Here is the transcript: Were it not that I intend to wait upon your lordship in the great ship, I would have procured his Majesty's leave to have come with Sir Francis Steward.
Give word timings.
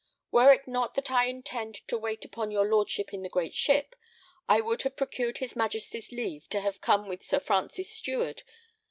Were 0.31 0.51
it 0.51 0.67
not 0.67 0.95
that 0.95 1.11
I 1.11 1.25
intend 1.27 1.87
to 1.87 1.95
wait 1.95 2.25
upon 2.25 2.49
your 2.49 2.65
lordship 2.67 3.13
in 3.13 3.21
the 3.21 3.29
great 3.29 3.53
ship, 3.53 3.95
I 4.49 4.59
would 4.59 4.81
have 4.81 4.95
procured 4.95 5.37
his 5.37 5.55
Majesty's 5.55 6.11
leave 6.11 6.49
to 6.49 6.59
have 6.61 6.81
come 6.81 7.07
with 7.07 7.21
Sir 7.21 7.39
Francis 7.39 7.91
Steward. 7.91 8.41